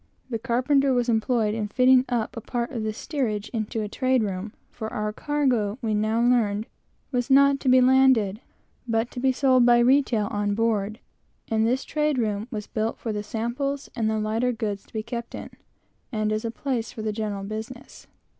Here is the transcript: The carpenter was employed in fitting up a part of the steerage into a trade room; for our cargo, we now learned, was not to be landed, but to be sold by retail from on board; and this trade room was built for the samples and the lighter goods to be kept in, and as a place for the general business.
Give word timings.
The 0.31 0.39
carpenter 0.39 0.93
was 0.95 1.09
employed 1.09 1.53
in 1.53 1.67
fitting 1.67 2.05
up 2.09 2.35
a 2.35 2.41
part 2.41 2.71
of 2.71 2.81
the 2.81 2.91
steerage 2.91 3.49
into 3.49 3.83
a 3.83 3.87
trade 3.87 4.23
room; 4.23 4.51
for 4.71 4.91
our 4.91 5.13
cargo, 5.13 5.77
we 5.79 5.93
now 5.93 6.19
learned, 6.23 6.65
was 7.11 7.29
not 7.29 7.59
to 7.59 7.69
be 7.69 7.81
landed, 7.81 8.41
but 8.87 9.11
to 9.11 9.19
be 9.19 9.31
sold 9.31 9.63
by 9.63 9.77
retail 9.77 10.27
from 10.27 10.35
on 10.37 10.55
board; 10.55 10.97
and 11.49 11.67
this 11.67 11.83
trade 11.83 12.17
room 12.17 12.47
was 12.49 12.65
built 12.65 12.97
for 12.97 13.13
the 13.13 13.21
samples 13.21 13.91
and 13.95 14.09
the 14.09 14.17
lighter 14.17 14.51
goods 14.51 14.87
to 14.87 14.93
be 14.93 15.03
kept 15.03 15.35
in, 15.35 15.51
and 16.11 16.31
as 16.33 16.43
a 16.43 16.49
place 16.49 16.91
for 16.91 17.03
the 17.03 17.13
general 17.13 17.43
business. 17.43 18.07